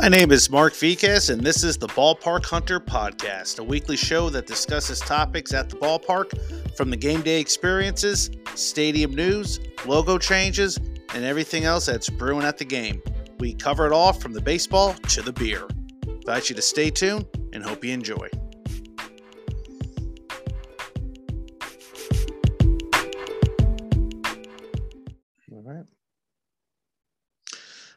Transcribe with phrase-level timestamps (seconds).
[0.00, 4.30] My name is Mark Viquez, and this is the Ballpark Hunter Podcast, a weekly show
[4.30, 10.78] that discusses topics at the ballpark from the game day experiences, stadium news, logo changes,
[11.14, 13.02] and everything else that's brewing at the game.
[13.40, 15.68] We cover it all from the baseball to the beer.
[16.06, 18.30] Invite you to stay tuned and hope you enjoy.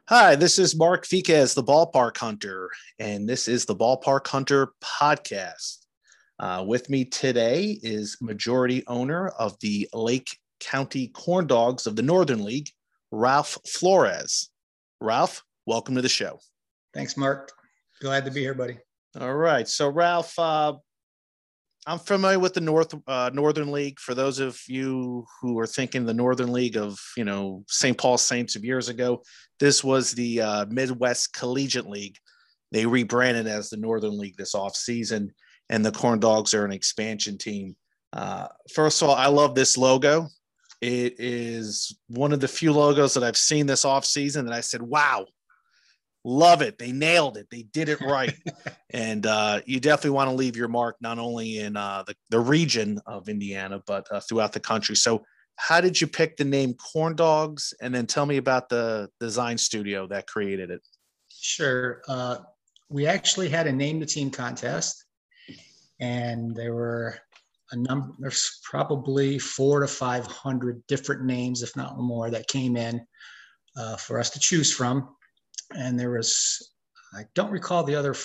[0.10, 5.78] Hi, this is Mark Viquez, the Ballpark Hunter, and this is the Ballpark Hunter podcast.
[6.38, 12.02] Uh, with me today is majority owner of the Lake County Corn Dogs of the
[12.02, 12.70] Northern League,
[13.12, 14.50] Ralph Flores.
[15.00, 16.38] Ralph, welcome to the show.
[16.94, 17.54] Thanks, Mark.
[18.02, 18.80] Glad to be here, buddy.
[19.18, 19.70] All right.
[19.70, 20.74] So, Ralph, uh,
[21.86, 24.00] I'm familiar with the North uh, Northern League.
[24.00, 27.98] For those of you who are thinking the Northern League of you know St.
[27.98, 29.22] Paul Saints of years ago,
[29.60, 32.18] this was the uh, Midwest Collegiate League.
[32.72, 35.34] They rebranded as the Northern League this off season,
[35.70, 37.76] and the Corn Dogs are an expansion team.
[38.14, 40.28] Uh, first of all, I love this logo.
[40.82, 44.62] It is one of the few logos that I've seen this off season that I
[44.62, 45.26] said, "Wow,
[46.24, 46.78] love it.
[46.78, 47.48] They nailed it.
[47.52, 48.36] They did it right.
[48.96, 52.40] And uh, you definitely want to leave your mark not only in uh, the, the
[52.40, 54.96] region of indiana but uh, throughout the country.
[54.96, 57.74] So how did you pick the name corn dogs?
[57.82, 60.82] And then tell me about the design studio that created it.
[61.32, 62.04] Sure.
[62.08, 62.38] Uh,
[62.90, 65.06] we actually had a name the team contest
[66.00, 67.18] and there were
[67.72, 72.76] a number there's probably four to five hundred different names if not more that came
[72.76, 73.02] in
[73.78, 75.16] uh, for us to choose from
[75.76, 76.72] and there was
[77.16, 78.16] I don't recall the other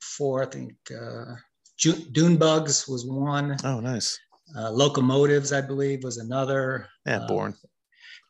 [0.00, 0.42] four.
[0.42, 1.34] I think uh,
[2.12, 3.56] Dune Bugs was one.
[3.64, 4.18] Oh, nice.
[4.56, 6.88] Uh, Locomotives, I believe, was another.
[7.06, 7.54] Yeah, uh, born.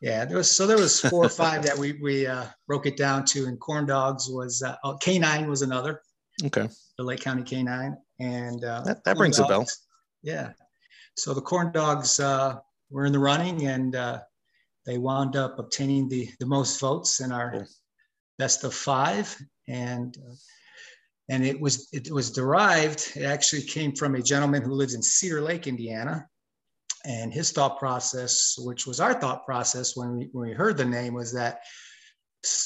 [0.01, 2.97] Yeah, there was so there was four or five that we we uh, broke it
[2.97, 6.01] down to, and Corn Dogs was uh, oh, K9 was another.
[6.43, 6.67] Okay.
[6.97, 9.65] The Lake County K9, and uh, that, that brings dogs, a bell.
[10.23, 10.51] Yeah.
[11.15, 12.57] So the Corn Dogs uh,
[12.89, 14.19] were in the running, and uh,
[14.85, 17.67] they wound up obtaining the the most votes in our cool
[18.37, 19.35] best of five,
[19.67, 20.35] and uh,
[21.29, 23.11] and it was it was derived.
[23.15, 26.27] It actually came from a gentleman who lives in Cedar Lake, Indiana,
[27.05, 30.85] and his thought process, which was our thought process when we when we heard the
[30.85, 31.61] name, was that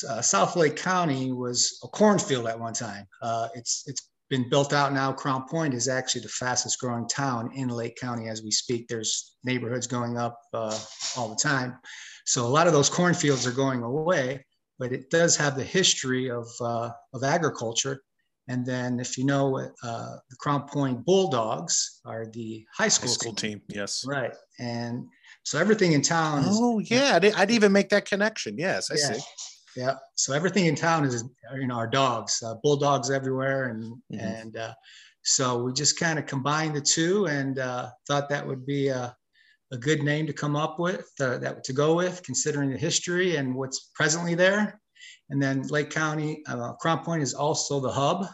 [0.09, 3.05] uh, South Lake County was a cornfield at one time.
[3.21, 5.11] Uh, it's it's been built out now.
[5.11, 8.87] Crown Point is actually the fastest growing town in Lake County as we speak.
[8.87, 10.77] There's neighborhoods going up uh,
[11.17, 11.77] all the time.
[12.25, 14.45] So a lot of those cornfields are going away
[14.79, 18.01] but it does have the history of, uh, of agriculture.
[18.47, 23.13] And then, if you know, uh, the Crown Point Bulldogs are the high school, high
[23.13, 23.59] school team.
[23.59, 23.61] team.
[23.69, 24.03] Yes.
[24.07, 24.33] Right.
[24.59, 25.05] And
[25.43, 26.45] so everything in town.
[26.47, 27.11] Oh, yeah.
[27.15, 28.57] I'd, I'd, even make that connection.
[28.57, 29.13] Yes, I yeah.
[29.13, 29.23] see.
[29.75, 29.95] Yeah.
[30.15, 31.23] So everything in town is,
[31.53, 33.65] you know, our dogs, uh, bulldogs everywhere.
[33.65, 34.19] And, mm-hmm.
[34.19, 34.73] and uh,
[35.21, 39.15] so we just kind of combined the two and uh, thought that would be a,
[39.71, 43.35] a good name to come up with uh, that to go with, considering the history
[43.35, 44.79] and what's presently there.
[45.29, 48.25] And then Lake County, uh, Crown Point is also the hub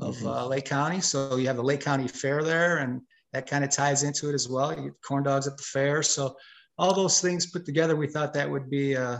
[0.00, 0.26] of mm-hmm.
[0.26, 1.00] uh, Lake County.
[1.00, 3.00] So you have the Lake County Fair there, and
[3.32, 4.74] that kind of ties into it as well.
[4.74, 6.02] You get corn dogs at the fair.
[6.02, 6.36] So
[6.78, 9.18] all those things put together, we thought that would be uh,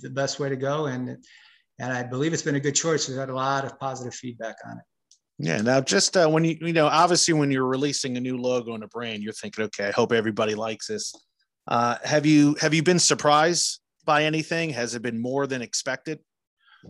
[0.00, 0.86] the best way to go.
[0.86, 1.16] And
[1.78, 3.08] and I believe it's been a good choice.
[3.08, 4.84] We've had a lot of positive feedback on it.
[5.42, 5.62] Yeah.
[5.62, 8.84] Now, just uh, when you you know, obviously, when you're releasing a new logo and
[8.84, 11.14] a brand, you're thinking, okay, I hope everybody likes this.
[11.66, 14.68] Uh, have you have you been surprised by anything?
[14.70, 16.18] Has it been more than expected?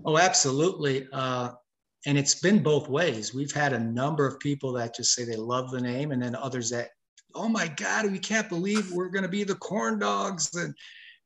[0.05, 1.06] Oh, absolutely.
[1.12, 1.50] Uh,
[2.06, 3.33] and it's been both ways.
[3.33, 6.34] We've had a number of people that just say they love the name, and then
[6.34, 6.88] others that,
[7.37, 10.50] oh my God, we can't believe we're going to be the corn dogs.
[10.56, 10.75] And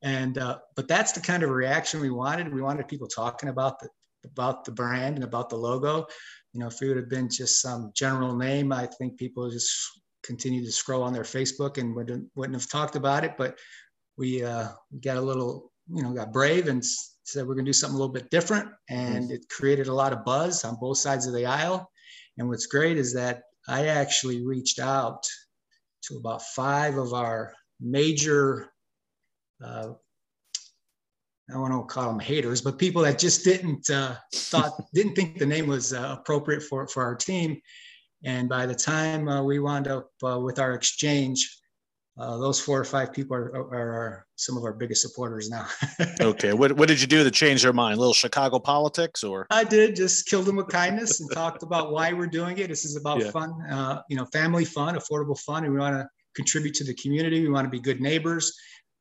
[0.03, 2.53] and uh, but that's the kind of reaction we wanted.
[2.53, 3.89] We wanted people talking about the
[4.25, 6.05] about the brand and about the logo.
[6.55, 9.69] You know, if it would have been just some general name, I think people just
[10.23, 13.33] continue to scroll on their Facebook and wouldn't wouldn't have talked about it.
[13.37, 13.59] But
[14.17, 14.69] we uh,
[15.03, 16.81] got a little, you know, got brave and
[17.23, 20.13] said we're going to do something a little bit different, and it created a lot
[20.13, 21.91] of buzz on both sides of the aisle.
[22.37, 25.23] And what's great is that I actually reached out
[26.03, 27.51] to about five of our
[27.81, 28.71] major
[29.61, 29.89] uh,
[31.49, 35.15] I don't want to call them haters, but people that just didn't uh, thought didn't
[35.15, 37.61] think the name was uh, appropriate for for our team.
[38.23, 41.59] And by the time uh, we wound up uh, with our exchange,
[42.17, 45.67] uh, those four or five people are, are, are, some of our biggest supporters now.
[46.21, 47.97] okay, what what did you do to change their mind?
[47.97, 51.91] A little Chicago politics, or I did just killed them with kindness and talked about
[51.91, 52.69] why we're doing it.
[52.69, 53.29] This is about yeah.
[53.29, 56.93] fun, uh, you know, family fun, affordable fun, and we want to contribute to the
[56.95, 57.41] community.
[57.41, 58.51] We want to be good neighbors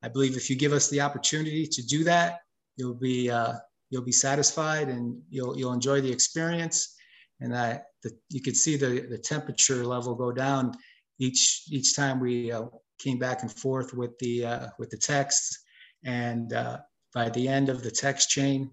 [0.04, 2.40] I believe if you give us the opportunity to do that,
[2.76, 3.54] you'll be uh,
[3.88, 6.94] you'll be satisfied and you'll you'll enjoy the experience.
[7.40, 10.72] And that the, you could see the the temperature level go down
[11.18, 12.66] each each time we uh,
[12.98, 15.64] came back and forth with the uh, with the texts.
[16.04, 16.78] And uh,
[17.14, 18.70] by the end of the text chain,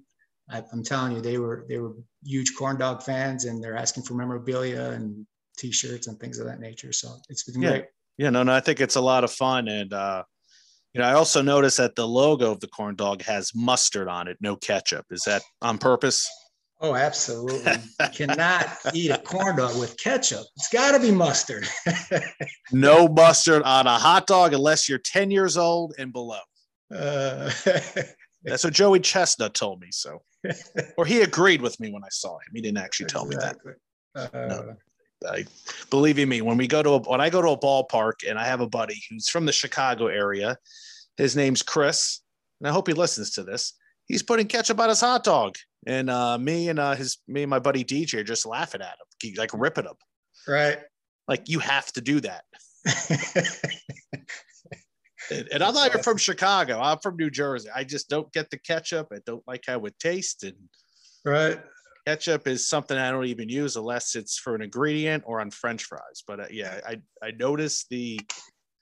[0.50, 1.94] I, am telling you, they were they were
[2.25, 5.25] huge corn dog fans, and they're asking for memorabilia and
[5.57, 6.92] T-shirts and things of that nature.
[6.92, 7.69] So it's been yeah.
[7.69, 7.86] great.
[8.18, 10.24] Yeah, no, no, I think it's a lot of fun, and uh,
[10.93, 14.27] you know, I also noticed that the logo of the corn dog has mustard on
[14.27, 15.05] it, no ketchup.
[15.11, 16.29] Is that on purpose?
[16.81, 17.71] Oh, absolutely.
[17.71, 20.43] you cannot eat a corn dog with ketchup.
[20.55, 21.67] It's got to be mustard.
[22.71, 26.39] no mustard on a hot dog unless you're 10 years old and below.
[26.93, 27.51] Uh,
[28.43, 29.89] That's what Joey Chestnut told me.
[29.91, 30.23] So,
[30.97, 32.51] or he agreed with me when I saw him.
[32.55, 33.73] He didn't actually tell exactly.
[33.73, 33.77] me
[34.15, 34.35] that.
[34.35, 34.75] Uh, no.
[35.27, 35.45] I,
[35.89, 38.39] believe you me, when we go to a, when I go to a ballpark and
[38.39, 40.57] I have a buddy who's from the Chicago area,
[41.18, 42.21] his name's Chris,
[42.59, 43.73] and I hope he listens to this.
[44.07, 47.50] He's putting ketchup on his hot dog, and uh, me and uh, his me and
[47.50, 49.94] my buddy DJ are just laughing at him, like ripping him.
[50.47, 50.79] Right.
[51.27, 52.44] Like you have to do that.
[55.31, 56.79] and, and I'm not even from Chicago.
[56.79, 57.69] I'm from New Jersey.
[57.74, 59.09] I just don't get the ketchup.
[59.13, 60.44] I don't like how it tastes.
[60.44, 60.57] And
[61.24, 61.59] right.
[62.07, 65.83] Ketchup is something I don't even use unless it's for an ingredient or on French
[65.83, 66.24] fries.
[66.25, 68.19] But uh, yeah, I I noticed the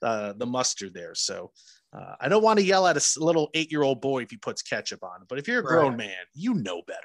[0.02, 1.16] uh, the mustard there.
[1.16, 1.52] So
[1.94, 4.38] uh, I don't want to yell at a little eight year old boy if he
[4.38, 5.26] puts ketchup on.
[5.28, 5.98] But if you're a grown right.
[5.98, 7.00] man, you know better.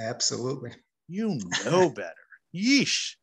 [0.00, 0.72] Absolutely.
[1.08, 2.14] You know better.
[2.54, 3.14] Yeesh.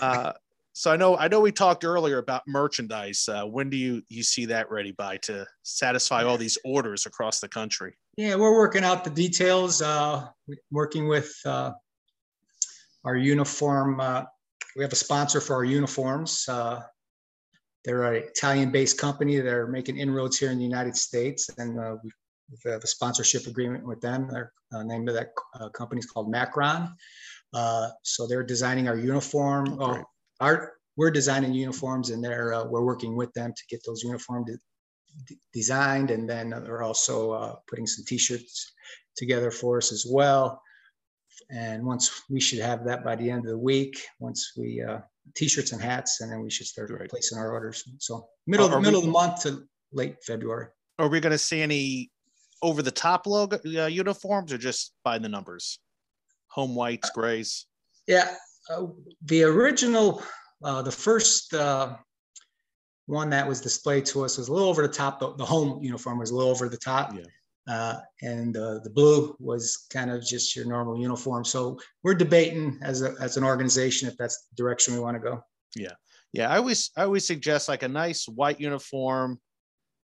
[0.00, 0.32] Uh,
[0.72, 3.28] so I know I know we talked earlier about merchandise.
[3.28, 7.40] Uh, when do you you see that ready by to satisfy all these orders across
[7.40, 7.96] the country?
[8.16, 9.82] Yeah, we're working out the details.
[9.82, 10.28] Uh,
[10.70, 11.72] working with uh,
[13.04, 14.00] our uniform.
[14.00, 14.24] Uh,
[14.76, 16.44] we have a sponsor for our uniforms.
[16.48, 16.80] Uh,
[17.84, 19.40] they're an Italian-based company.
[19.40, 21.96] They're making inroads here in the United States, and uh,
[22.64, 24.28] we have a sponsorship agreement with them.
[24.30, 25.30] Their name of that
[25.74, 26.94] company is called Macron.
[27.52, 29.76] so they're designing our uniform.
[29.80, 30.02] Oh,
[30.40, 34.58] our we're designing uniforms and they're uh, we're working with them to get those uniforms
[35.26, 38.72] de- designed and then they're also uh, putting some t-shirts
[39.16, 40.60] together for us as well.
[41.50, 44.98] And once we should have that by the end of the week once we uh,
[45.34, 47.08] t-shirts and hats and then we should start right.
[47.08, 47.84] placing our orders.
[47.98, 50.68] So middle middle we, of the month to late february.
[50.98, 52.10] Are we going to see any
[52.62, 55.78] over the top logo uh, uniforms or just by the numbers?
[56.48, 57.66] Home whites grays?
[58.06, 58.34] Yeah
[58.70, 58.86] uh,
[59.24, 60.22] the original,
[60.62, 61.96] uh, the first uh,
[63.06, 65.20] one that was displayed to us was a little over the top.
[65.20, 67.14] The, the home uniform was a little over the top.
[67.14, 67.24] Yeah.
[67.66, 71.44] Uh, and uh, the blue was kind of just your normal uniform.
[71.44, 75.20] So we're debating as, a, as an organization if that's the direction we want to
[75.20, 75.42] go.
[75.74, 75.92] Yeah,
[76.32, 76.50] yeah.
[76.50, 79.40] I always I always suggest like a nice white uniform,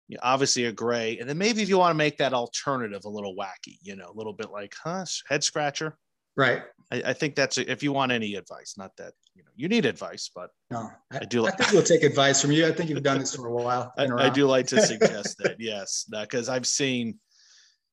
[0.07, 3.05] you know, obviously a gray, and then maybe if you want to make that alternative
[3.05, 5.97] a little wacky, you know, a little bit like huh, head scratcher.
[6.35, 6.63] Right.
[6.91, 9.85] I, I think that's if you want any advice, not that you know you need
[9.85, 11.41] advice, but no, I, I do.
[11.41, 12.67] Like, I think we'll take advice from you.
[12.67, 13.93] I think you've done this for a while.
[13.97, 17.19] I, I, do like to suggest that, yes, because I've seen,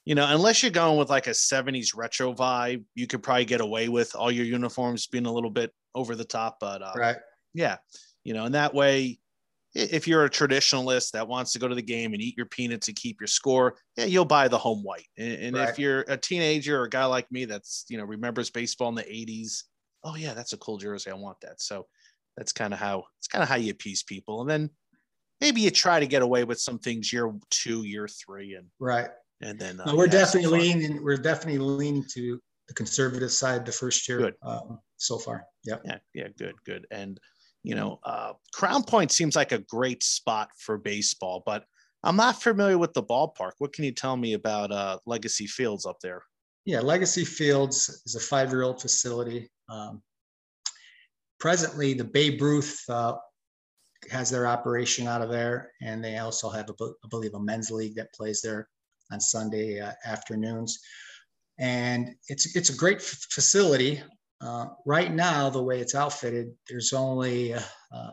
[0.04, 3.60] you know, unless you're going with like a '70s retro vibe, you could probably get
[3.60, 6.58] away with all your uniforms being a little bit over the top.
[6.60, 7.16] But uh, right,
[7.54, 7.78] yeah,
[8.24, 9.18] you know, and that way
[9.74, 12.88] if you're a traditionalist that wants to go to the game and eat your peanuts
[12.88, 15.06] and keep your score, yeah, you'll buy the home white.
[15.16, 15.68] And, and right.
[15.68, 18.94] if you're a teenager or a guy like me that's you know remembers baseball in
[18.94, 19.62] the '80s,
[20.04, 21.10] oh yeah, that's a cool jersey.
[21.10, 21.60] I want that.
[21.60, 21.86] So
[22.36, 24.42] that's kind of how it's kind of how you appease people.
[24.42, 24.70] And then
[25.40, 29.08] maybe you try to get away with some things year two, year three, and right.
[29.40, 31.02] And then uh, no, we're definitely leaning.
[31.02, 35.44] We're definitely leaning to the conservative side the first year um, so far.
[35.64, 35.82] Yep.
[35.84, 35.98] Yeah.
[36.14, 36.28] Yeah.
[36.38, 36.54] Good.
[36.64, 36.86] Good.
[36.90, 37.18] And
[37.62, 41.64] you know, uh, Crown Point seems like a great spot for baseball, but
[42.04, 43.52] I'm not familiar with the ballpark.
[43.58, 46.22] What can you tell me about uh, Legacy Fields up there?
[46.64, 49.50] Yeah, Legacy Fields is a five-year-old facility.
[49.68, 50.02] Um,
[51.38, 53.14] presently, the Babe Ruth uh,
[54.10, 57.70] has their operation out of there, and they also have, a, I believe, a men's
[57.70, 58.68] league that plays there
[59.12, 60.78] on Sunday uh, afternoons.
[61.58, 64.02] And it's it's a great f- facility.
[64.42, 67.60] Uh, right now, the way it's outfitted, there's only uh,
[67.94, 68.10] uh,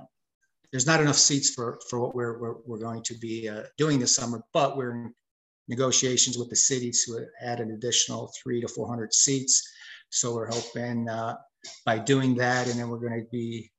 [0.71, 4.00] there's not enough seats for for what we're we're, we're going to be uh, doing
[4.00, 4.43] this summer.
[4.53, 5.13] But we're in
[5.67, 9.67] negotiations with the city to add an additional three to 400 seats.
[10.09, 11.36] So we're hoping uh,
[11.86, 13.71] by doing that, and then we're going to be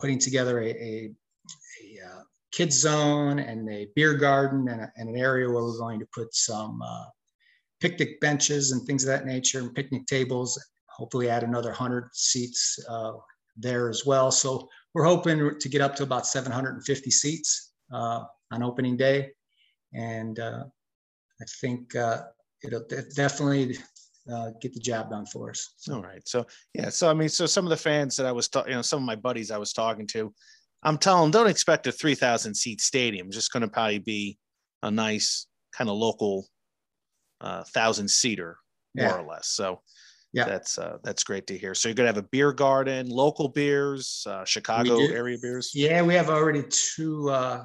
[0.00, 1.10] putting together a, a,
[1.82, 6.00] a kids zone and a beer garden and, a, and, an area where we're going
[6.00, 7.04] to put some uh,
[7.80, 10.58] picnic benches and things of that nature and picnic tables
[10.98, 13.12] hopefully add another 100 seats uh,
[13.56, 14.30] there as well.
[14.30, 19.30] So we're hoping to get up to about 750 seats uh, on opening day.
[19.94, 20.64] And uh,
[21.40, 22.22] I think uh,
[22.64, 23.78] it'll definitely,
[24.30, 25.70] uh, get the job done for us.
[25.90, 26.20] All right.
[26.28, 26.90] So yeah.
[26.90, 29.02] So I mean, so some of the fans that I was, ta- you know, some
[29.02, 30.34] of my buddies I was talking to,
[30.82, 33.28] I'm telling them don't expect a 3,000 seat stadium.
[33.28, 34.38] It's just going to probably be
[34.82, 36.46] a nice kind of local
[37.40, 38.58] uh, thousand seater,
[38.94, 39.16] more yeah.
[39.16, 39.48] or less.
[39.48, 39.80] So
[40.32, 41.74] yeah, that's uh, that's great to hear.
[41.74, 45.72] So you're gonna have a beer garden, local beers, uh, Chicago area beers.
[45.74, 47.64] Yeah, we have already two uh,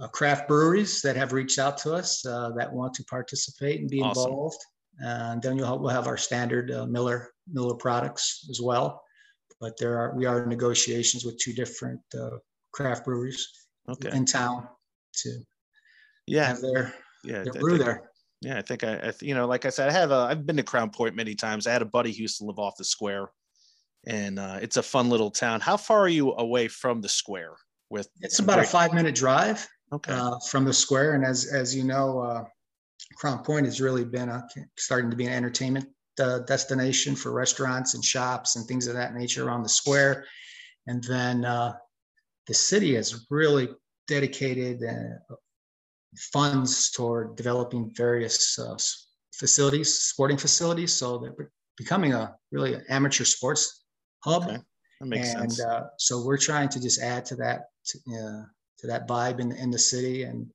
[0.00, 3.88] uh, craft breweries that have reached out to us uh, that want to participate and
[3.90, 4.30] be awesome.
[4.30, 4.58] involved.
[4.98, 9.02] And then you'll have, we'll have our standard uh, Miller Miller products as well.
[9.60, 12.38] But there are we are in negotiations with two different uh,
[12.72, 13.48] craft breweries
[13.88, 14.10] okay.
[14.16, 14.68] in town
[15.22, 15.38] to
[16.26, 16.94] yeah have their
[17.24, 18.11] yeah their brew there.
[18.42, 20.56] Yeah, I think I, I, you know, like I said, I have a, I've been
[20.56, 21.66] to Crown Point many times.
[21.66, 23.28] I had a buddy who used to live off the square,
[24.06, 25.60] and uh, it's a fun little town.
[25.60, 27.54] How far are you away from the square?
[27.88, 29.66] With it's about a five minute drive.
[29.92, 30.12] Okay.
[30.12, 32.44] Uh, from the square, and as as you know, uh,
[33.16, 34.46] Crown Point has really been a,
[34.76, 35.86] starting to be an entertainment
[36.18, 40.24] uh, destination for restaurants and shops and things of that nature around the square.
[40.86, 41.74] And then uh,
[42.46, 43.68] the city has really
[44.08, 45.34] dedicated uh,
[46.16, 48.76] funds toward developing various uh,
[49.34, 50.92] facilities, sporting facilities.
[50.92, 53.84] So they're becoming a really amateur sports
[54.24, 54.44] hub.
[54.44, 54.58] Okay.
[55.00, 55.60] That makes and, sense.
[55.60, 58.44] Uh, so we're trying to just add to that to, uh,
[58.78, 60.50] to that vibe in in the city, and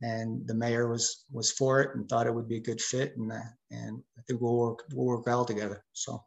[0.00, 3.16] and the mayor was was for it and thought it would be a good fit,
[3.16, 5.84] and uh, and I think we'll work we'll work well together.
[5.92, 6.22] So.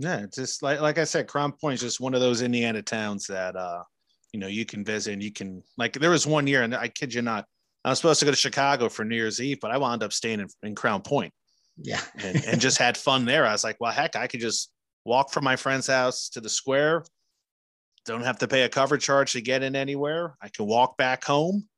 [0.00, 2.82] Yeah, it's just like like I said, Crown Point is just one of those Indiana
[2.82, 3.84] towns that uh,
[4.32, 6.88] you know you can visit and you can like there was one year and I
[6.88, 7.46] kid you not,
[7.84, 10.12] I was supposed to go to Chicago for New Year's Eve, but I wound up
[10.12, 11.32] staying in, in Crown Point.
[11.76, 12.00] Yeah.
[12.16, 13.44] and, and just had fun there.
[13.46, 14.70] I was like, well, heck, I could just
[15.04, 17.04] walk from my friend's house to the square.
[18.06, 20.36] Don't have to pay a cover charge to get in anywhere.
[20.42, 21.68] I can walk back home.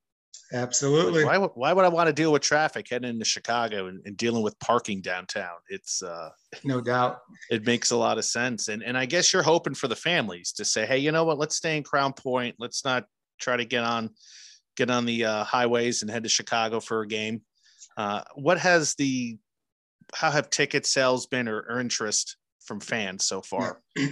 [0.52, 1.24] Absolutely.
[1.24, 4.16] Like, why, why would I want to deal with traffic heading into Chicago and, and,
[4.16, 5.56] dealing with parking downtown?
[5.68, 6.30] It's uh,
[6.62, 7.18] no doubt.
[7.50, 8.68] It makes a lot of sense.
[8.68, 11.38] And and I guess you're hoping for the families to say, hey, you know what?
[11.38, 12.54] Let's stay in Crown Point.
[12.60, 13.06] Let's not
[13.40, 14.10] try to get on
[14.76, 17.42] get on the uh, highways and head to Chicago for a game.
[17.96, 19.38] Uh, what has the
[20.14, 23.80] how have ticket sales been or, or interest from fans so far?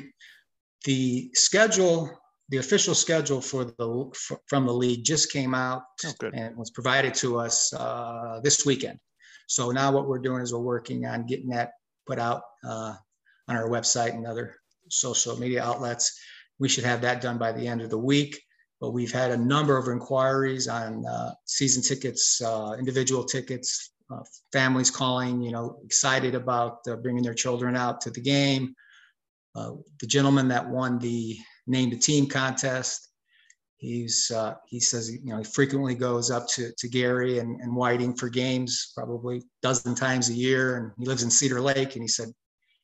[0.84, 2.10] The schedule,
[2.50, 4.12] the official schedule for the
[4.46, 8.98] from the league just came out oh, and was provided to us uh, this weekend.
[9.46, 11.70] So now what we're doing is we're working on getting that
[12.06, 12.94] put out uh,
[13.48, 14.56] on our website and other
[14.90, 16.20] social media outlets.
[16.58, 18.43] We should have that done by the end of the week
[18.84, 24.20] but we've had a number of inquiries on uh, season tickets, uh, individual tickets, uh,
[24.52, 28.74] families calling, you know, excited about uh, bringing their children out to the game.
[29.54, 31.34] Uh, the gentleman that won the
[31.66, 33.08] name the team contest,
[33.78, 37.74] he's uh, he says you know he frequently goes up to, to Gary and, and
[37.74, 41.94] Whiting for games, probably a dozen times a year, and he lives in Cedar Lake,
[41.94, 42.28] and he said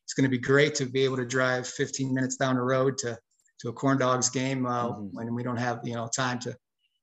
[0.05, 2.97] it's going to be great to be able to drive 15 minutes down the road
[3.01, 3.19] to
[3.61, 5.09] to a corn dogs game uh, mm-hmm.
[5.13, 6.57] when we don't have you know time to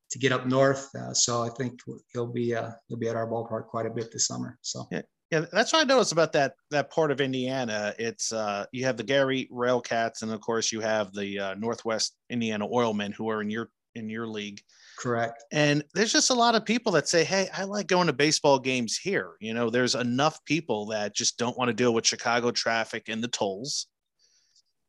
[0.10, 0.90] to get up north.
[0.96, 1.80] Uh, so I think
[2.14, 4.58] he'll be uh, he'll be at our ballpark quite a bit this summer.
[4.62, 7.94] So yeah, yeah, that's what I noticed about that that part of Indiana.
[8.00, 12.16] It's uh, you have the Gary Railcats, and of course you have the uh, Northwest
[12.30, 14.62] Indiana Oilmen, who are in your in your league.
[14.98, 15.44] Correct.
[15.52, 18.58] And there's just a lot of people that say, "Hey, I like going to baseball
[18.58, 22.52] games here." You know, there's enough people that just don't want to deal with Chicago
[22.52, 23.88] traffic and the tolls.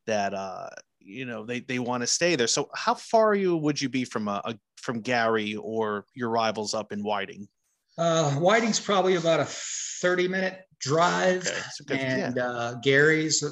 [0.06, 0.70] That uh,
[1.08, 2.46] you know they they want to stay there.
[2.46, 6.74] So how far you would you be from a, a from Gary or your rivals
[6.74, 7.48] up in Whiting?
[7.96, 11.60] Uh, Whiting's probably about a 30 minute drive, okay.
[11.86, 12.46] good, and yeah.
[12.46, 13.42] uh, Gary's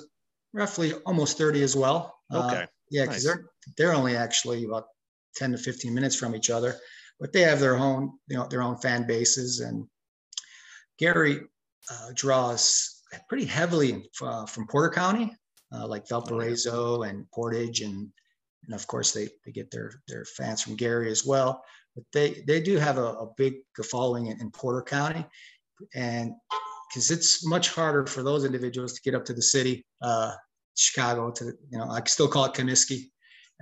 [0.52, 2.14] roughly almost 30 as well.
[2.32, 2.62] Uh, okay.
[2.62, 3.34] Uh, yeah, because nice.
[3.34, 3.44] they're
[3.76, 4.84] they're only actually about
[5.36, 6.76] 10 to 15 minutes from each other,
[7.18, 9.86] but they have their own you know their own fan bases, and
[10.98, 11.40] Gary
[11.90, 15.32] uh, draws pretty heavily uh, from Porter County
[15.76, 18.08] uh, like Valparaiso and Portage, and
[18.64, 21.62] and of course they they get their their fans from Gary as well.
[21.94, 23.54] But they they do have a, a big
[23.90, 25.24] following in, in Porter County,
[25.94, 26.32] and
[26.88, 30.32] because it's much harder for those individuals to get up to the city, uh,
[30.76, 33.10] Chicago, to you know I still call it Comiskey.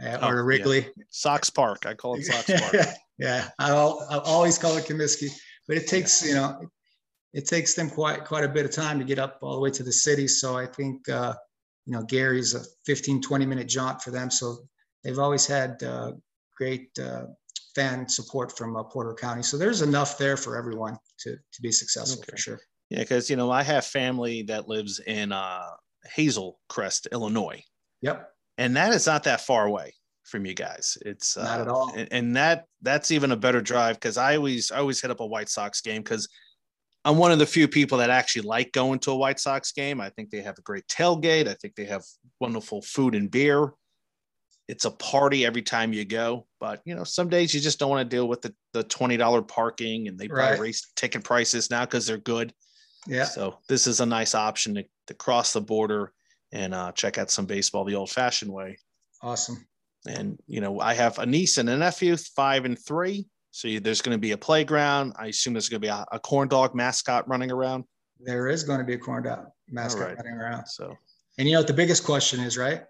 [0.02, 0.80] Uh, oh, or Wrigley.
[0.80, 1.04] Yeah.
[1.10, 1.86] Sox Park.
[1.86, 2.86] I call it Sox Park.
[3.18, 5.30] yeah, I I always call it Comiskey,
[5.68, 6.28] but it takes yeah.
[6.28, 6.68] you know it,
[7.40, 9.70] it, takes them quite quite a bit of time to get up all the way
[9.70, 10.26] to the city.
[10.26, 11.34] So I think uh,
[11.86, 14.30] you know, Gary's a 15, 20 minute jaunt for them.
[14.30, 14.58] So
[15.02, 16.12] they've always had uh,
[16.56, 17.24] great uh,
[17.74, 19.42] fan support from uh, Porter County.
[19.42, 22.30] So there's enough there for everyone to, to be successful okay.
[22.30, 22.60] for sure.
[22.90, 25.70] Yeah, because, you know, I have family that lives in uh,
[26.14, 27.62] Hazel Crest, Illinois.
[28.02, 28.30] Yep.
[28.58, 30.96] And that is not that far away from you guys.
[31.04, 31.92] It's not at all.
[31.96, 35.20] And, and that that's even a better drive because I always I always hit up
[35.20, 36.28] a White Sox game because
[37.04, 40.00] I'm one of the few people that actually like going to a White Sox game.
[40.00, 41.48] I think they have a great tailgate.
[41.48, 42.02] I think they have
[42.40, 43.72] wonderful food and beer.
[44.68, 47.90] It's a party every time you go, but you know, some days you just don't
[47.90, 50.58] want to deal with the, the $20 parking and they right.
[50.58, 52.54] raise ticket prices now because they're good.
[53.06, 53.24] Yeah.
[53.24, 56.12] So this is a nice option to, to cross the border
[56.52, 58.78] and uh, check out some baseball the old fashioned way.
[59.20, 59.66] Awesome.
[60.06, 63.26] And, you know, I have a niece and a nephew, five and three.
[63.54, 65.12] So you, there's going to be a playground.
[65.16, 67.84] I assume there's going to be a, a, corn dog mascot running around.
[68.18, 70.16] There is going to be a corn dog mascot right.
[70.16, 70.66] running around.
[70.66, 70.98] So,
[71.38, 72.82] and you know what the biggest question is, right?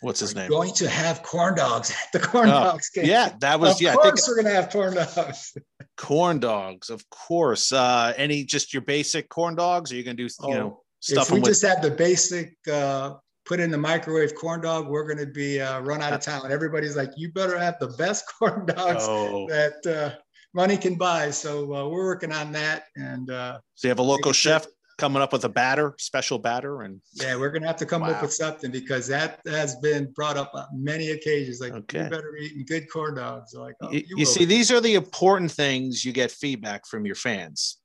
[0.00, 0.48] What's his name?
[0.50, 3.06] Going to have corn dogs at the corn oh, dogs game.
[3.06, 3.74] Yeah, that was.
[3.74, 5.56] Of yeah, of course, we're going to have corn dogs.
[5.96, 7.72] corn dogs, of course.
[7.72, 9.90] Uh, any just your basic corn dogs?
[9.90, 11.26] Are you going to do you oh, know stuff?
[11.26, 13.14] If we just have the basic uh,
[13.48, 16.52] put in the microwave corn dog, we're going to be uh, run out of town.
[16.52, 19.48] Everybody's like, you better have the best corn dogs oh.
[19.48, 20.18] that uh,
[20.54, 21.30] money can buy.
[21.30, 22.84] So uh, we're working on that.
[22.94, 24.66] And uh, so you have a local chef
[24.98, 28.02] coming up with a batter, special batter, and yeah, we're going to have to come
[28.02, 28.10] wow.
[28.10, 31.60] up with something because that has been brought up on many occasions.
[31.60, 32.04] Like, okay.
[32.04, 33.54] you better be eating good corn dogs.
[33.54, 37.06] Like, oh, you, you, you see, these are the important things you get feedback from
[37.06, 37.78] your fans.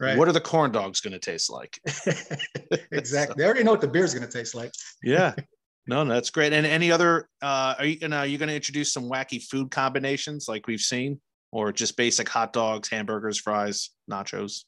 [0.00, 0.18] Right.
[0.18, 1.78] What are the corn dogs going to taste like?
[2.90, 3.34] exactly.
[3.34, 4.72] so, they already know what the beer is going to taste like.
[5.02, 5.34] yeah.
[5.86, 6.52] No, no, that's great.
[6.52, 7.28] And any other?
[7.40, 10.80] Uh, are you gonna are you going to introduce some wacky food combinations like we've
[10.80, 11.20] seen,
[11.52, 14.64] or just basic hot dogs, hamburgers, fries, nachos?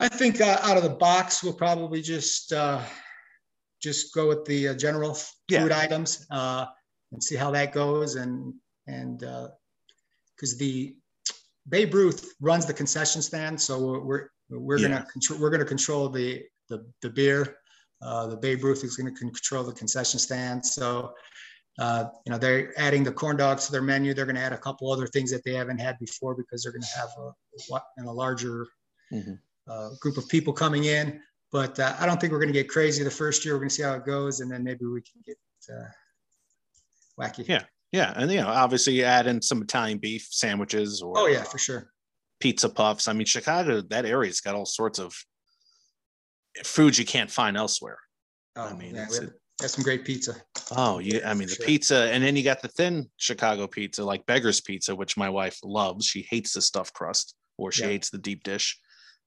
[0.00, 2.82] I think uh, out of the box, we'll probably just uh,
[3.80, 5.78] just go with the uh, general food yeah.
[5.78, 6.66] items uh,
[7.12, 8.54] and see how that goes, and
[8.86, 10.96] and because uh, the
[11.68, 14.88] Babe Ruth runs the concession stand, so we're we're yeah.
[14.88, 17.56] gonna control we're gonna control the the, the beer.
[18.02, 20.64] Uh, the Babe Ruth is going to control the concession stand.
[20.66, 21.14] So,
[21.78, 24.12] uh, you know, they're adding the corn dogs to their menu.
[24.12, 26.72] They're going to add a couple other things that they haven't had before because they're
[26.72, 28.66] going to have a, in a larger
[29.12, 29.34] mm-hmm.
[29.68, 31.20] uh, group of people coming in.
[31.52, 33.54] But uh, I don't think we're going to get crazy the first year.
[33.54, 35.36] We're going to see how it goes, and then maybe we can get
[35.72, 35.84] uh,
[37.20, 37.46] wacky.
[37.46, 37.62] Yeah.
[37.92, 41.42] Yeah, and you know, obviously you add in some Italian beef sandwiches or oh yeah,
[41.42, 41.92] for sure.
[42.40, 43.06] Pizza puffs.
[43.06, 45.14] I mean, Chicago, that area's got all sorts of
[46.64, 47.98] foods you can't find elsewhere.
[48.56, 49.06] Oh, I mean, yeah,
[49.60, 50.36] have, some great pizza.
[50.72, 51.30] Oh, yeah.
[51.30, 51.66] I mean the sure.
[51.66, 55.58] pizza, and then you got the thin Chicago pizza, like Beggar's Pizza, which my wife
[55.62, 56.06] loves.
[56.06, 57.88] She hates the stuffed crust, or she yeah.
[57.88, 58.78] hates the deep dish.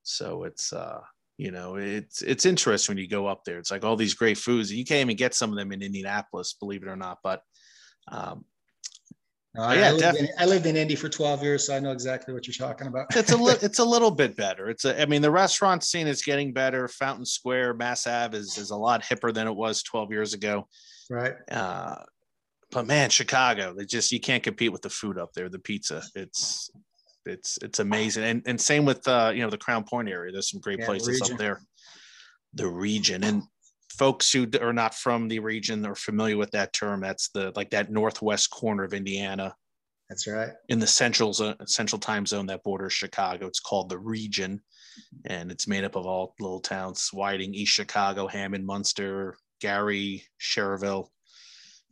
[0.04, 1.02] So it's uh,
[1.38, 3.60] you know, it's it's interesting when you go up there.
[3.60, 4.72] It's like all these great foods.
[4.72, 7.20] You can't even get some of them in Indianapolis, believe it or not.
[7.24, 7.42] But
[8.08, 8.46] um,
[9.58, 11.92] I, yeah, I, lived in, I, lived in, Indy for 12 years, so I know
[11.92, 13.16] exactly what you're talking about.
[13.16, 14.70] it's a li- it's a little bit better.
[14.70, 16.88] It's a, I mean, the restaurant scene is getting better.
[16.88, 20.68] Fountain Square, Mass Ave is, is a lot hipper than it was 12 years ago.
[21.10, 21.36] Right.
[21.50, 21.96] Uh,
[22.72, 25.50] but man, Chicago, they just you can't compete with the food up there.
[25.50, 26.70] The pizza, it's
[27.26, 28.24] it's it's amazing.
[28.24, 30.32] And and same with uh, you know the Crown Point area.
[30.32, 31.62] There's some great yeah, places up there.
[32.54, 33.44] The region and
[33.98, 37.02] folks who are not from the region are familiar with that term.
[37.02, 39.56] That's the like that northwest corner of Indiana.
[40.10, 40.52] That's right.
[40.70, 44.62] In the central zone, central time zone that borders Chicago, it's called the region,
[45.26, 51.08] and it's made up of all little towns: Whiting, East Chicago, Hammond, Munster, Gary, Schererville,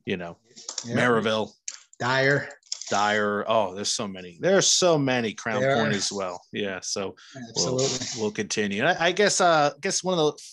[0.05, 0.37] you know,
[0.85, 0.95] yeah.
[0.95, 1.51] Merrillville,
[1.99, 2.49] Dyer.
[2.89, 3.45] Dyer.
[3.47, 4.37] Oh, there's so many.
[4.41, 5.97] There's so many Crown there Point are.
[5.97, 6.41] as well.
[6.51, 6.79] Yeah.
[6.83, 7.15] So
[7.49, 7.87] Absolutely.
[7.87, 8.83] We'll, we'll continue.
[8.83, 9.41] I, I guess.
[9.41, 10.43] Uh, I guess one of the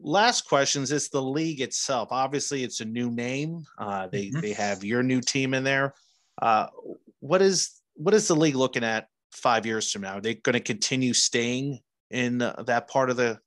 [0.00, 2.08] last questions is the league itself.
[2.10, 3.64] Obviously, it's a new name.
[3.78, 4.40] Uh, they mm-hmm.
[4.40, 5.94] they have your new team in there.
[6.40, 6.66] Uh,
[7.20, 10.18] what is what is the league looking at five years from now?
[10.18, 11.80] Are they going to continue staying
[12.10, 13.38] in uh, that part of the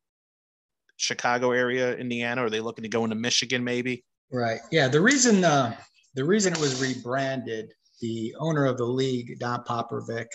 [0.98, 2.44] Chicago area, Indiana?
[2.44, 4.04] Or are they looking to go into Michigan, maybe?
[4.32, 4.60] Right.
[4.72, 4.88] Yeah.
[4.88, 5.76] The reason uh,
[6.16, 10.28] the reason it was rebranded, the owner of the league, Don Popovic,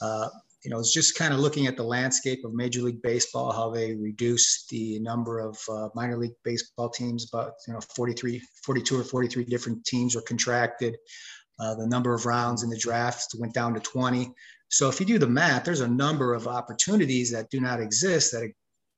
[0.00, 0.28] uh,
[0.64, 3.68] you know, it's just kind of looking at the landscape of Major League Baseball, how
[3.68, 8.98] they reduced the number of uh, minor league baseball teams, about, you know, 43, 42
[8.98, 10.96] or 43 different teams were contracted.
[11.60, 14.32] Uh, the number of rounds in the draft went down to 20.
[14.70, 18.32] So if you do the math, there's a number of opportunities that do not exist
[18.32, 18.50] that,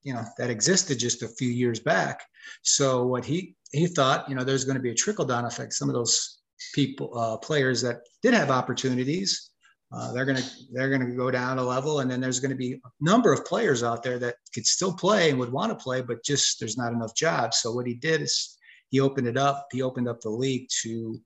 [0.04, 2.22] you know, that existed just a few years back.
[2.62, 5.72] So what he, he thought, you know, there's going to be a trickle down effect.
[5.74, 6.38] Some of those
[6.74, 9.50] people, uh, players that did have opportunities,
[9.92, 12.72] uh, they're gonna they're gonna go down a level, and then there's going to be
[12.72, 16.02] a number of players out there that could still play and would want to play,
[16.02, 17.58] but just there's not enough jobs.
[17.58, 18.58] So what he did is
[18.90, 19.68] he opened it up.
[19.72, 21.20] He opened up the league to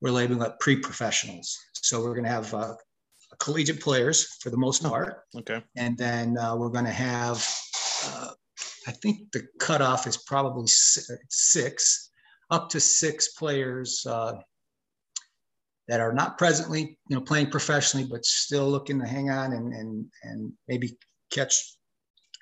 [0.00, 1.56] we're labeling it pre-professionals.
[1.74, 2.74] So we're going to have uh,
[3.38, 5.22] collegiate players for the most oh, part.
[5.36, 5.62] Okay.
[5.76, 7.46] And then uh, we're going to have,
[8.06, 8.30] uh,
[8.86, 12.10] I think the cutoff is probably six,
[12.50, 14.34] up to six players uh,
[15.90, 19.74] that are not presently, you know, playing professionally, but still looking to hang on and
[19.74, 20.96] and and maybe
[21.32, 21.52] catch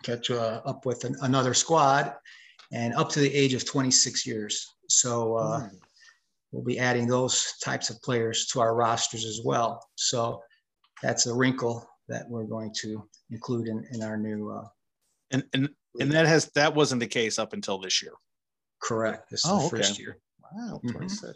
[0.03, 2.13] catch uh, up with an, another squad,
[2.73, 4.67] and up to the age of 26 years.
[4.91, 5.71] So uh, mm.
[6.53, 9.83] we'll be adding those types of players to our rosters as well.
[9.95, 10.43] So
[11.03, 14.51] that's a wrinkle that we're going to include in, in our new.
[14.51, 14.69] Uh,
[15.31, 18.13] and and and that has that wasn't the case up until this year.
[18.83, 19.31] Correct.
[19.31, 20.19] This is oh, the first year.
[20.53, 21.25] Wow, 26.
[21.25, 21.33] Mm-hmm.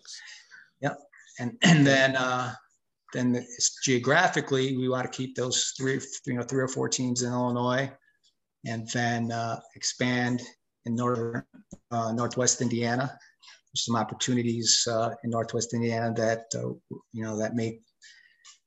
[0.83, 0.99] Yep.
[1.39, 2.55] And and then uh,
[3.13, 3.47] then
[3.85, 7.91] geographically we want to keep those three you know three or four teams in Illinois,
[8.67, 10.43] and then uh, expand
[10.87, 11.43] in northern
[11.91, 13.07] uh, Northwest Indiana.
[13.73, 16.73] There's some opportunities uh, in Northwest Indiana that uh,
[17.13, 17.81] you know that may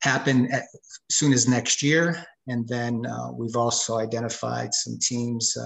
[0.02, 0.64] happen as
[1.10, 2.24] soon as next year.
[2.48, 5.58] And then uh, we've also identified some teams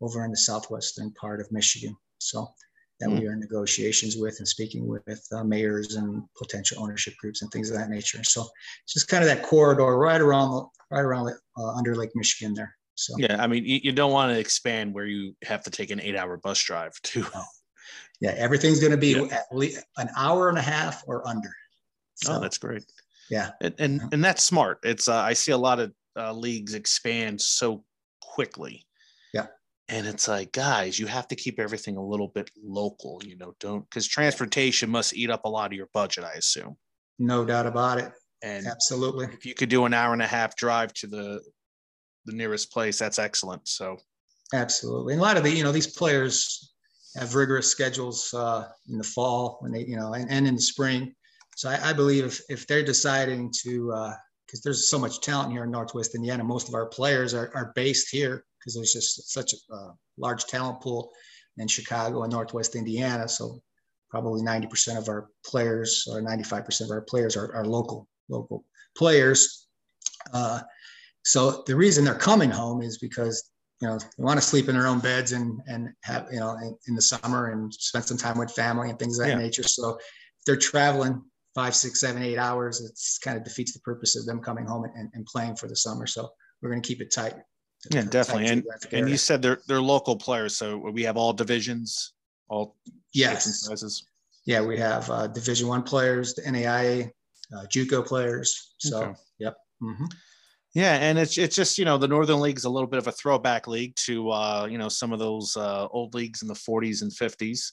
[0.00, 1.96] over in the southwestern part of Michigan.
[2.18, 2.48] So
[3.00, 3.18] that mm.
[3.18, 7.50] we are in negotiations with and speaking with uh, mayors and potential ownership groups and
[7.50, 8.22] things of that nature.
[8.24, 8.42] So
[8.84, 12.54] it's just kind of that corridor right around the, right around uh, under Lake Michigan
[12.54, 12.74] there.
[12.94, 15.90] So yeah, I mean, you, you don't want to expand where you have to take
[15.90, 17.22] an eight-hour bus drive to.
[17.22, 17.42] No.
[18.20, 19.24] Yeah, everything's going to be yeah.
[19.24, 21.52] at least an hour and a half or under.
[22.14, 22.84] So, oh, that's great.
[23.28, 24.78] Yeah, and and, and that's smart.
[24.84, 27.84] It's uh, I see a lot of uh, leagues expand so
[28.22, 28.86] quickly.
[29.88, 33.20] And it's like, guys, you have to keep everything a little bit local.
[33.24, 36.24] You know, don't because transportation must eat up a lot of your budget.
[36.24, 36.76] I assume.
[37.18, 38.10] No doubt about it.
[38.42, 41.40] And absolutely, if you could do an hour and a half drive to the
[42.26, 43.68] the nearest place, that's excellent.
[43.68, 43.98] So.
[44.52, 46.74] Absolutely, and a lot of the you know these players
[47.16, 50.60] have rigorous schedules uh, in the fall when they you know and, and in the
[50.60, 51.14] spring
[51.56, 53.86] so I, I believe if, if they're deciding to,
[54.46, 57.50] because uh, there's so much talent here in Northwest Indiana, most of our players are,
[57.54, 61.12] are based here because there's just such a uh, large talent pool
[61.58, 63.28] in Chicago and Northwest Indiana.
[63.28, 63.60] So
[64.10, 68.64] probably 90% of our players or 95% of our players are, are local, local
[68.96, 69.66] players.
[70.32, 70.60] Uh,
[71.24, 73.50] so the reason they're coming home is because
[73.80, 76.56] you know they want to sleep in their own beds and and have you know
[76.62, 79.38] in, in the summer and spend some time with family and things of that yeah.
[79.38, 79.62] nature.
[79.62, 81.22] So if they're traveling
[81.54, 84.84] five, six, seven, eight hours, it's kind of defeats the purpose of them coming home
[84.96, 86.06] and, and playing for the summer.
[86.06, 86.28] So
[86.60, 87.34] we're going to keep it tight.
[87.90, 88.48] Yeah, definitely.
[88.48, 92.14] and and you said they're they're local players, so we have all divisions,
[92.48, 92.76] all
[93.12, 94.06] yes sizes.
[94.46, 97.10] Yeah, we have uh, Division One players, the NAIA,
[97.56, 98.74] uh, JUCO players.
[98.78, 99.12] So, okay.
[99.38, 99.56] yep.
[99.82, 100.04] Mm-hmm.
[100.74, 103.06] Yeah, and it's it's just you know the Northern League is a little bit of
[103.06, 106.54] a throwback league to uh, you know some of those uh, old leagues in the
[106.54, 107.72] 40s and 50s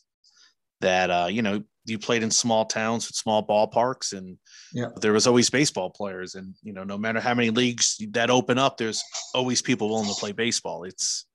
[0.82, 4.38] that uh, you know you played in small towns with small ballparks and
[4.74, 4.88] yeah.
[4.98, 6.36] there was always baseball players.
[6.36, 10.10] And you know no matter how many leagues that open up there's always people willing
[10.10, 10.84] to play baseball.
[10.84, 11.26] It's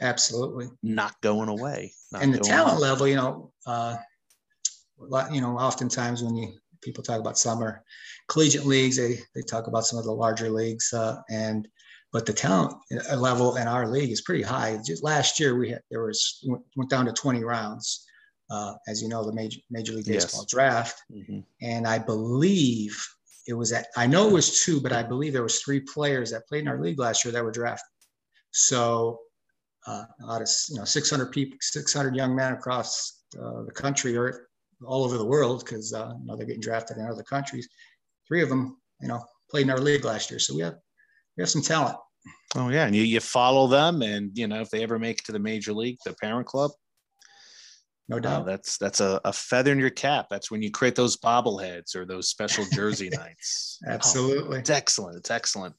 [0.00, 0.68] absolutely.
[0.82, 2.88] not going away not and the talent away.
[2.88, 3.96] level you know uh
[5.32, 7.82] you know oftentimes when you people talk about summer
[8.28, 11.66] collegiate leagues they they talk about some of the larger leagues uh, and
[12.12, 12.74] but the talent
[13.10, 14.78] uh, level in our league is pretty high.
[14.84, 16.44] Just last year we had there was
[16.76, 18.06] went down to 20 rounds
[18.50, 20.50] uh, as you know, the Major, Major League Baseball yes.
[20.50, 21.02] draft.
[21.12, 21.40] Mm-hmm.
[21.62, 22.98] And I believe
[23.46, 26.30] it was at, I know it was two, but I believe there was three players
[26.30, 27.88] that played in our league last year that were drafted.
[28.50, 29.20] So
[29.86, 34.16] uh, a lot of, you know, 600 people, 600 young men across uh, the country
[34.16, 34.48] or
[34.84, 37.68] all over the world, because uh, you know, they're getting drafted in other countries.
[38.26, 40.38] Three of them, you know, played in our league last year.
[40.38, 40.76] So we have,
[41.36, 41.96] we have some talent.
[42.54, 42.86] Oh yeah.
[42.86, 45.38] And you, you follow them and, you know, if they ever make it to the
[45.38, 46.70] major league, the parent club,
[48.08, 48.46] no doubt.
[48.46, 50.28] that's that's a, a, feather in your cap.
[50.30, 53.78] That's when you create those bobbleheads or those special jersey nights.
[53.86, 54.56] Absolutely.
[54.56, 55.18] Oh, it's excellent.
[55.18, 55.74] It's excellent.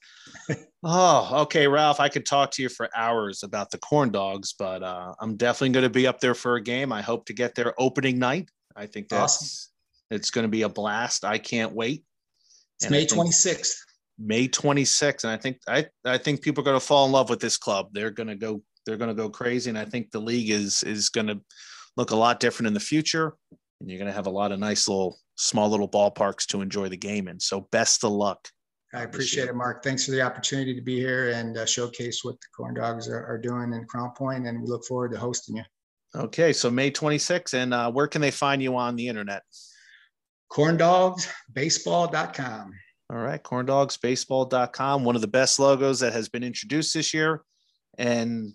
[0.84, 2.00] oh, okay, Ralph.
[2.00, 5.70] I could talk to you for hours about the corn dogs, but uh, I'm definitely
[5.70, 6.92] going to be up there for a game.
[6.92, 8.50] I hope to get there opening night.
[8.76, 9.72] I think that's awesome.
[10.12, 11.26] it's going to be a blast.
[11.26, 12.04] I can't wait.
[12.78, 13.76] It's and May 26th.
[14.20, 17.30] May 26th, and I think I I think people are going to fall in love
[17.30, 17.88] with this club.
[17.92, 20.84] They're going to go they're going to go crazy, and I think the league is
[20.84, 21.42] is going to
[21.98, 23.36] look a lot different in the future.
[23.80, 26.90] And you're going to have a lot of nice little, small little ballparks to enjoy
[26.90, 27.40] the game in.
[27.40, 28.50] So best of luck.
[28.94, 29.84] I appreciate it, Mark.
[29.84, 33.24] Thanks for the opportunity to be here and uh, showcase what the Corn Dogs are,
[33.24, 35.64] are, doing in Crown Point, and we look forward to hosting you.
[36.16, 39.44] Okay, so May 26th, and uh, where can they find you on the internet?
[40.52, 42.74] Corndogsbaseball.com.
[43.12, 47.44] All right, corndogsbaseball.com, one of the best logos that has been introduced this year,
[48.00, 48.54] and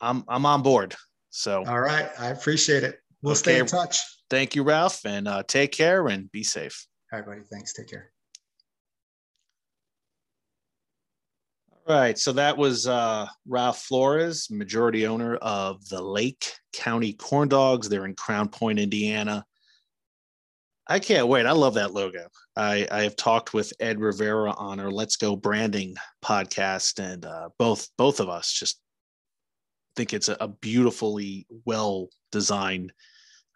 [0.00, 0.96] I'm I'm on board.
[1.30, 2.10] So, all right.
[2.18, 2.98] I appreciate it.
[3.22, 3.38] We'll okay.
[3.38, 3.98] stay in touch.
[4.28, 6.86] Thank you, Ralph, and uh, take care and be safe.
[7.12, 7.40] All right, buddy.
[7.50, 7.72] Thanks.
[7.72, 8.10] Take care.
[11.86, 12.18] All right.
[12.18, 17.88] So that was uh, Ralph Flores, majority owner of the Lake County Corn Dogs.
[17.88, 19.44] They're in Crown Point, Indiana.
[20.86, 21.46] I can't wait.
[21.46, 22.26] I love that logo.
[22.56, 27.50] I, I have talked with Ed Rivera on our Let's Go Branding podcast, and uh,
[27.58, 28.80] both both of us just
[29.96, 32.92] think it's a, a beautifully well designed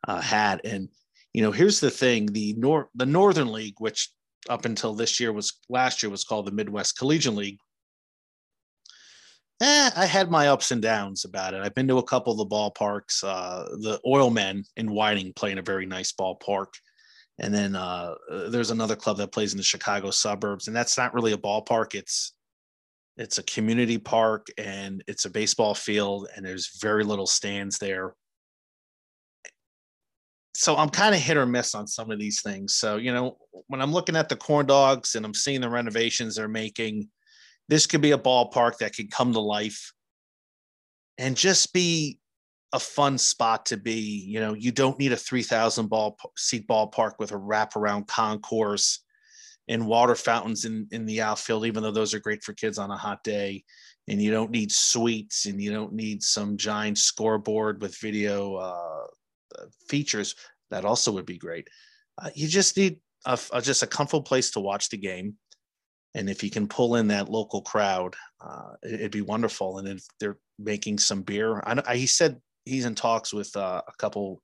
[0.07, 0.61] uh, hat.
[0.65, 0.89] And
[1.33, 4.11] you know, here's the thing: the Nor the Northern League, which
[4.49, 7.59] up until this year was last year was called the Midwest Collegiate League.
[9.61, 11.63] Eh, I had my ups and downs about it.
[11.63, 13.23] I've been to a couple of the ballparks.
[13.23, 16.75] Uh, the Oilmen in Whiting play in a very nice ballpark.
[17.39, 18.15] And then uh,
[18.49, 21.95] there's another club that plays in the Chicago suburbs, and that's not really a ballpark.
[21.95, 22.35] It's
[23.17, 28.15] it's a community park and it's a baseball field, and there's very little stands there.
[30.57, 32.75] So I'm kind of hit or miss on some of these things.
[32.75, 33.37] So you know,
[33.69, 37.09] when I'm looking at the corn dogs and I'm seeing the renovations they're making,
[37.69, 39.93] this could be a ballpark that could come to life
[41.19, 42.19] and just be
[42.73, 44.25] a fun spot to be.
[44.27, 49.04] You know, you don't need a 3,000 ball seat ballpark with a wraparound concourse
[49.69, 52.91] and water fountains in, in the outfield, even though those are great for kids on
[52.91, 53.65] a hot day.
[54.09, 59.07] And you don't need suites and you don't need some giant scoreboard with video uh,
[59.89, 60.35] features.
[60.71, 61.69] That also would be great.
[62.21, 65.37] Uh, you just need a, a, just a comfortable place to watch the game.
[66.15, 69.79] And if you can pull in that local crowd, uh, it'd be wonderful.
[69.79, 73.83] And if they're making some beer, I, I, he said he's in talks with uh,
[73.87, 74.43] a couple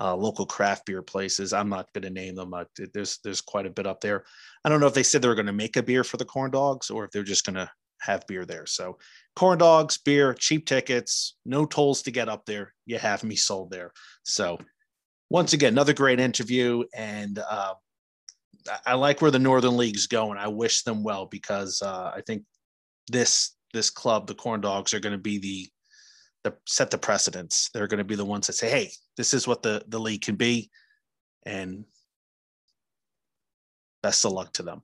[0.00, 1.52] uh, local craft beer places.
[1.52, 2.54] I'm not going to name them.
[2.54, 4.24] Uh, there's there's quite a bit up there.
[4.64, 6.24] I don't know if they said they were going to make a beer for the
[6.24, 8.66] corn dogs or if they're just going to have beer there.
[8.66, 8.98] So
[9.34, 12.74] corn dogs, beer, cheap tickets, no tolls to get up there.
[12.86, 13.92] You have me sold there.
[14.22, 14.58] So
[15.30, 17.74] once again, another great interview, and uh,
[18.86, 20.38] I like where the Northern League's going.
[20.38, 22.44] I wish them well because uh, I think
[23.10, 25.68] this this club, the Corn Dogs, are going to be the
[26.44, 27.70] the set the precedents.
[27.72, 30.22] They're going to be the ones that say, "Hey, this is what the the league
[30.22, 30.70] can be,"
[31.44, 31.84] and
[34.02, 34.82] best of luck to them.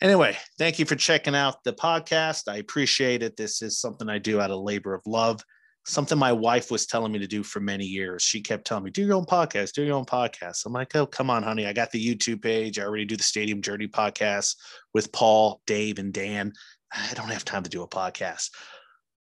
[0.00, 2.48] Anyway, thank you for checking out the podcast.
[2.48, 3.36] I appreciate it.
[3.36, 5.42] This is something I do out of labor of love.
[5.86, 8.22] Something my wife was telling me to do for many years.
[8.22, 9.72] She kept telling me, "Do your own podcast.
[9.72, 11.66] Do your own podcast." I'm like, "Oh, come on, honey.
[11.66, 12.78] I got the YouTube page.
[12.78, 14.56] I already do the Stadium Journey podcast
[14.92, 16.52] with Paul, Dave, and Dan.
[16.92, 18.50] I don't have time to do a podcast."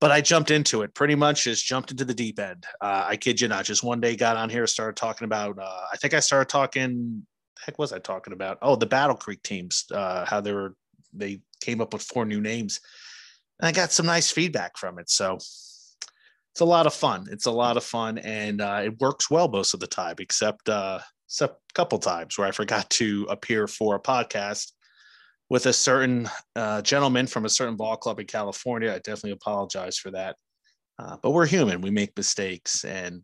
[0.00, 2.64] But I jumped into it pretty much just jumped into the deep end.
[2.80, 3.66] Uh, I kid you not.
[3.66, 7.26] Just one day got on here, started talking about, uh, I think I started talking,
[7.64, 8.58] heck was I talking about?
[8.62, 10.74] Oh, the Battle Creek teams, uh, how they were,
[11.12, 12.80] they came up with four new names.
[13.60, 15.10] And I got some nice feedback from it.
[15.10, 17.26] So it's a lot of fun.
[17.30, 20.70] It's a lot of fun and uh, it works well most of the time, except,
[20.70, 24.72] uh, except a couple times where I forgot to appear for a podcast
[25.50, 28.90] with a certain uh, gentleman from a certain ball club in California.
[28.90, 30.36] I definitely apologize for that.
[30.98, 31.80] Uh, but we're human.
[31.80, 33.22] We make mistakes, and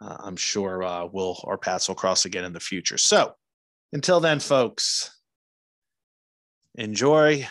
[0.00, 2.98] uh, I'm sure uh, we'll our paths will cross again in the future.
[2.98, 3.34] So,
[3.92, 5.16] until then, folks,
[6.74, 7.46] enjoy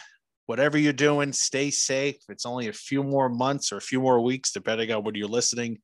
[0.48, 1.32] whatever you're doing.
[1.32, 2.18] Stay safe.
[2.30, 5.28] It's only a few more months or a few more weeks, depending on when you're
[5.28, 5.78] listening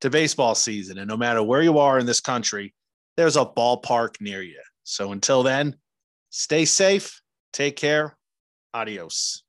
[0.00, 0.98] to baseball season.
[0.98, 2.74] And no matter where you are in this country,
[3.16, 4.62] there's a ballpark near you.
[4.84, 5.76] So until then,
[6.30, 7.20] stay safe
[7.54, 8.18] Take care.
[8.74, 9.43] Adios.